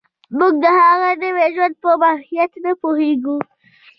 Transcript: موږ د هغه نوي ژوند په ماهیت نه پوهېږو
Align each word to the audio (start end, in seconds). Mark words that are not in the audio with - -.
موږ 0.37 0.53
د 0.63 0.65
هغه 0.79 1.09
نوي 1.23 1.45
ژوند 1.55 1.75
په 1.83 1.89
ماهیت 2.01 2.51
نه 2.63 2.71
پوهېږو 2.81 3.37